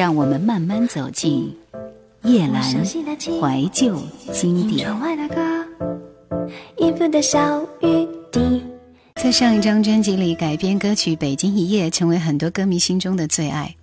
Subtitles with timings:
[0.00, 1.54] 让我们慢慢走进
[2.22, 2.64] 叶蓝
[3.38, 4.02] 怀旧
[4.32, 4.88] 经典。
[9.20, 13.74] 在上一张专辑里改编歌曲《北京一夜》成为很多歌迷心中的最爱。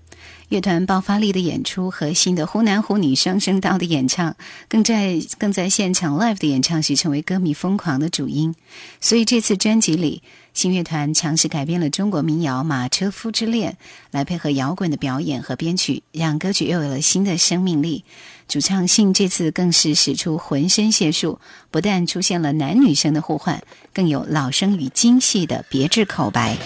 [0.50, 4.36] 乐团爆发力的演出和新的湖南湖女双声道的演唱，
[4.68, 8.55] 更在更在现场 live 的演唱时成为歌迷疯狂的主音。
[8.99, 10.23] 所以这次专辑里。
[10.58, 13.73] 新乐团强势改编了中国民谣《马车夫之恋》，
[14.10, 18.04] 来配合摇滚的表演和编曲，让歌曲又有了新的生命力。
[18.48, 23.62] 主唱信这次更是使出浑身解数，不但出现了男女生的互换，
[23.94, 26.58] 更有老生与精细的别致口白。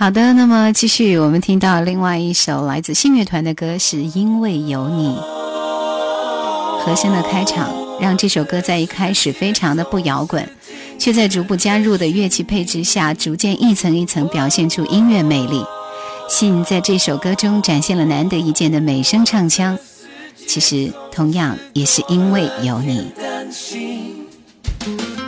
[0.00, 5.14] 好的，那么继续，我们听到另外一首来自信乐团的歌，是因为有你。
[6.80, 7.68] 和声的开场
[8.00, 10.50] 让这首歌在一开始非常的不摇滚，
[10.98, 15.62] 却在逐步加入的乐器配置下，逐渐一层一层表现出音乐魅力。
[16.30, 19.78] 信在这首歌中展现了难得一见的美声唱腔，
[20.48, 25.19] 其实同样也是因为有你。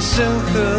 [0.00, 0.75] 生和。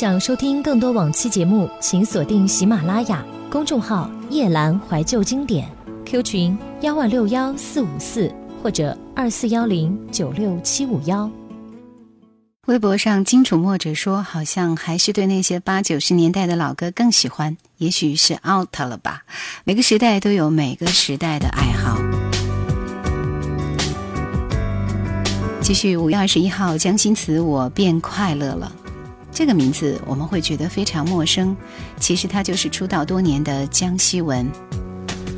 [0.00, 5.68] 想收听更多往期节目，请锁定喜马拉雅公众号“夜兰怀旧经典
[6.06, 11.30] ”，Q 群幺万六幺四五四或者二四幺零九六七五幺。
[12.66, 19.22] 微博上金楚墨者说：“好像还是对那些八九十年代的老歌更喜欢，也许是 out 了吧？
[19.64, 21.98] 每个时代都有每个时代的爱好。”
[25.60, 28.76] 继续，五月二十一号，江心慈，我变快乐了。
[29.32, 31.56] 这个名字我们会觉得非常陌生，
[31.98, 34.46] 其实他就是出道多年的江西文。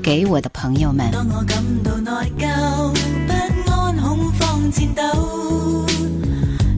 [0.03, 1.09] 给我的朋友们。
[1.13, 2.93] 当我感到内疚、
[3.29, 5.87] 不安、恐慌、颤抖，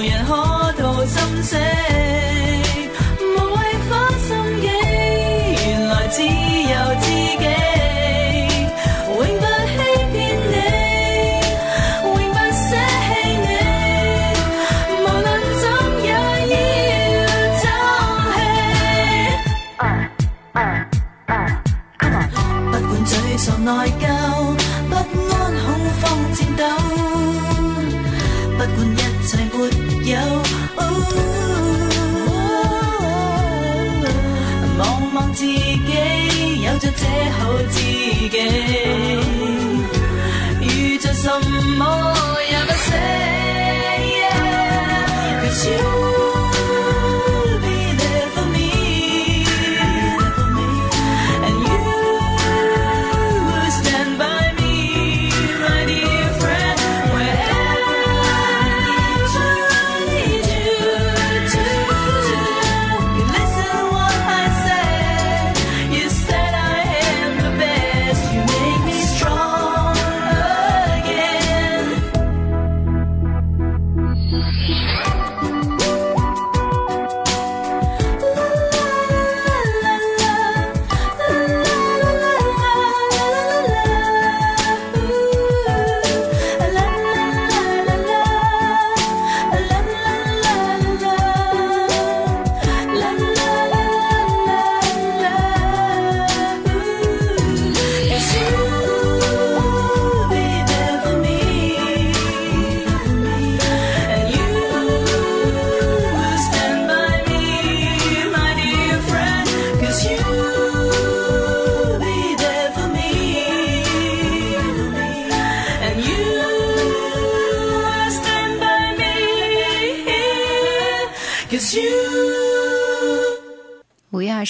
[0.01, 0.33] 无人可
[0.73, 2.10] 渡心声。
[37.53, 37.81] 我自
[38.29, 39.00] 己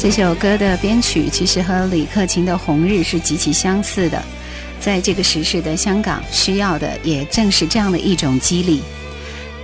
[0.00, 4.22] 这首歌的编曲其实和李克勤的《红日》是极其相似的，
[4.80, 8.80] 在这个时事的香港，需要的也正是这样的一种激励。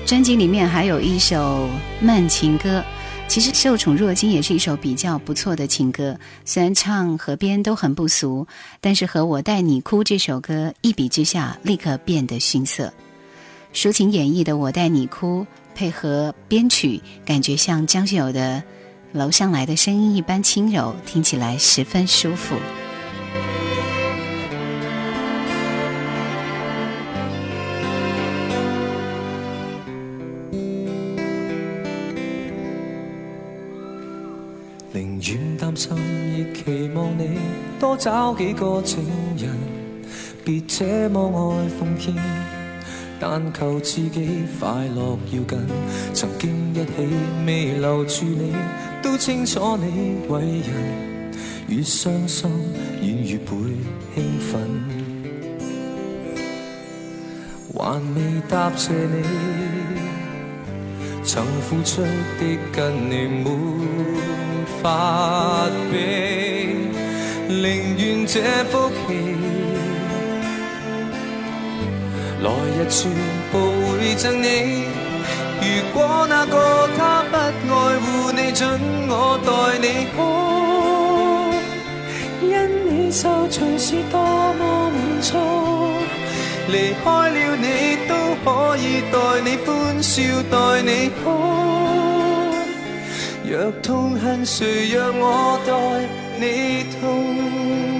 [0.04, 1.70] 专辑里面还有一首
[2.00, 2.82] 慢情歌，
[3.28, 8.46] 其实受宠若惊也是一首比较不错的情歌，虽然唱和编都很不俗，
[8.80, 12.92] 但是和《我带你哭》这首歌一比之下，立刻变得逊色。
[13.72, 15.42] 抒情演绎的《我带你哭》。
[15.74, 18.62] 配合编曲，感觉像江学友的
[19.18, 22.54] 《楼上来的声音》一般轻柔，听起来十分舒服。
[34.92, 35.92] 宁愿担心，
[36.36, 37.36] 亦期望你
[37.80, 39.04] 多找几个情
[39.36, 39.50] 人，
[40.44, 42.53] 别这么爱奉献。
[43.20, 45.58] 但求自己快乐要紧。
[46.12, 47.16] 曾经一起
[47.46, 48.52] 未留住你，
[49.02, 51.14] 都清楚你为人。
[51.66, 52.48] 越伤心，
[53.02, 53.56] 越会
[54.14, 54.60] 兴奋。
[57.74, 59.24] 还未答谢你，
[61.24, 63.50] 曾付出的跟你没
[64.82, 69.33] 法比，宁愿这福气。
[72.44, 73.10] 来日全
[73.50, 73.58] 部
[73.98, 74.84] 会赠你。
[75.64, 78.68] 如果那个他不爱护你，准
[79.08, 81.50] 我代你好。
[82.42, 85.38] 因你受罪是多么满足，
[86.68, 91.30] 离开了你都可以代你欢笑，代你哭。
[93.48, 96.06] 若痛恨谁，让我代
[96.38, 97.93] 你痛。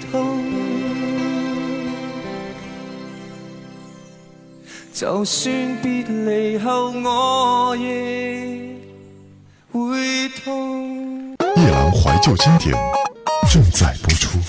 [4.92, 6.04] 就算夜
[11.70, 12.74] 郎怀旧经典
[13.52, 14.40] 正在播出。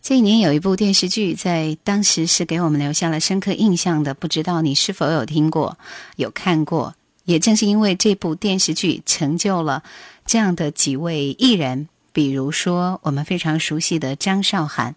[0.00, 5.76] 这一年有一部电视剧，在当时是给我们留下了深刻印象的，不知道你是否有听过、
[6.16, 6.94] 有看过？
[7.24, 9.82] 也正是因为这部电视剧，成就了。
[10.26, 14.94] 这样的几位艺人，比如说我们非常熟悉的张韶涵，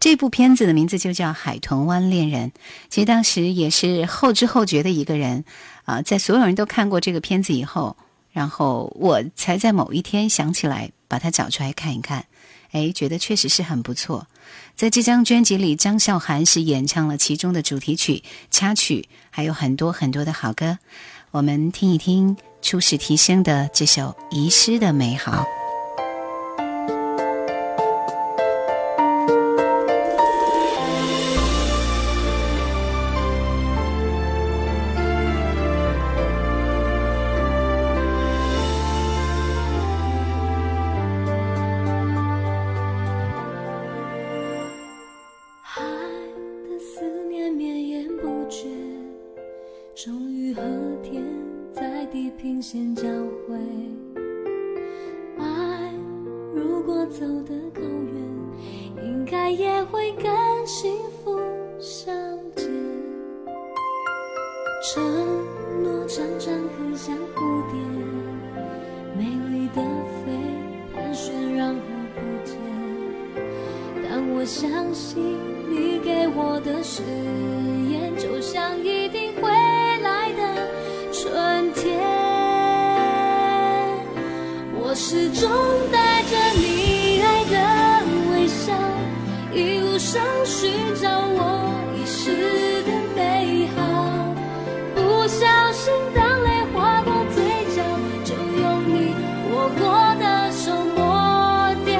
[0.00, 2.50] 这部片子的名字就叫《海豚湾恋人》。
[2.90, 5.44] 其实当时也是后知后觉的一个人，
[5.84, 7.96] 啊，在所有人都看过这个片子以后，
[8.32, 12.26] 然后我才在某一天想起来把它找出来看一看。
[12.72, 14.26] 哎，觉得确实是很不错。
[14.74, 20.80] 在这张专辑里，张韶涵是演唱了其中的主题曲、插曲，还有很多很多的好歌。
[21.30, 22.36] 我们听一听。
[22.64, 25.42] 初始提升的这首《遗失的美好》。
[52.96, 53.02] 交
[53.46, 53.54] 汇，
[55.38, 55.92] 爱
[56.54, 57.83] 如果走得。
[90.74, 94.26] 寻找我遗失的美好，
[94.92, 97.80] 不小心当泪滑过嘴角，
[98.24, 99.14] 就用你
[99.52, 101.94] 握过的手抹掉。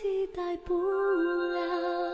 [0.03, 2.10] 替代不了。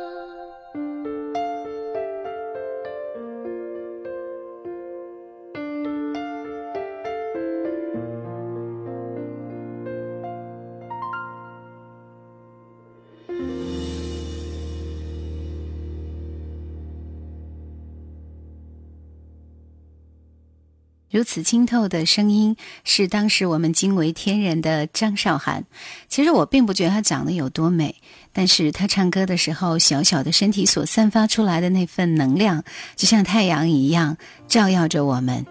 [21.16, 25.64] 如此清透的声音，是当时我们惊为天人的张韶涵。
[26.10, 27.94] 其实我并不觉得她长得有多美，
[28.34, 32.62] 但是她唱歌的时候，小小的身体所散发出来的那份能量，
[32.96, 35.46] 就像太阳一样照耀着我们。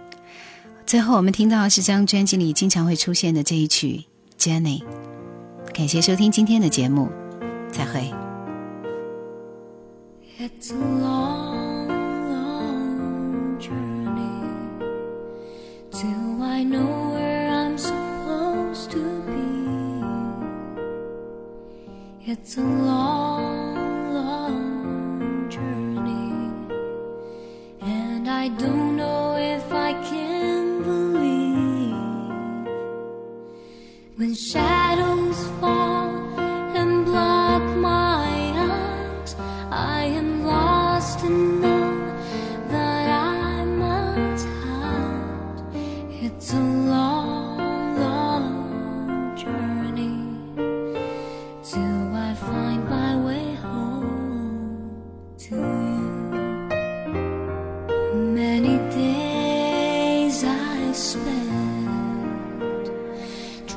[0.85, 4.05] 最后，我们听到是张专辑里经常会出现的这一曲
[4.47, 4.83] 《Jenny》。
[5.73, 7.09] 感谢收听今天的节目，
[7.71, 8.13] 再会。
[22.57, 22.84] 曾。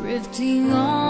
[0.00, 1.07] drifting on